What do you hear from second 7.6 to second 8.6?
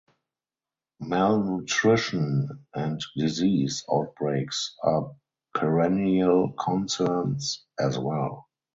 as well.